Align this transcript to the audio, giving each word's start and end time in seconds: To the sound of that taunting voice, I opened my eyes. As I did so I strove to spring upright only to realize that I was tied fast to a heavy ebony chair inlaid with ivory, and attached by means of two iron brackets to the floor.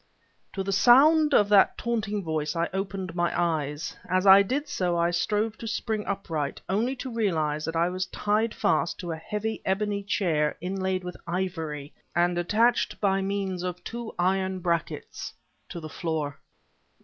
To 0.53 0.63
the 0.63 0.71
sound 0.71 1.31
of 1.35 1.47
that 1.49 1.77
taunting 1.77 2.23
voice, 2.23 2.55
I 2.55 2.69
opened 2.73 3.13
my 3.13 3.31
eyes. 3.39 3.95
As 4.09 4.25
I 4.25 4.41
did 4.41 4.67
so 4.67 4.97
I 4.97 5.11
strove 5.11 5.59
to 5.59 5.67
spring 5.67 6.07
upright 6.07 6.59
only 6.67 6.95
to 6.95 7.13
realize 7.13 7.65
that 7.65 7.75
I 7.75 7.87
was 7.89 8.07
tied 8.07 8.51
fast 8.55 8.97
to 9.01 9.11
a 9.11 9.15
heavy 9.15 9.61
ebony 9.63 10.01
chair 10.01 10.57
inlaid 10.59 11.03
with 11.03 11.17
ivory, 11.27 11.93
and 12.15 12.35
attached 12.39 12.99
by 12.99 13.21
means 13.21 13.61
of 13.61 13.83
two 13.83 14.11
iron 14.17 14.57
brackets 14.59 15.35
to 15.69 15.79
the 15.79 15.87
floor. 15.87 16.39